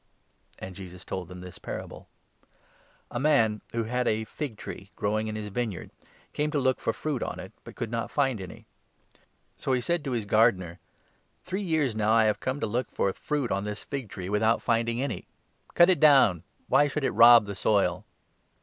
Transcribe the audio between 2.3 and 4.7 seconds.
6 Th "A man, who had a fig